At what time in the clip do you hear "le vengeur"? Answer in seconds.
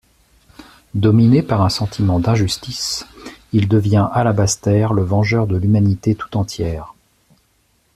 4.95-5.45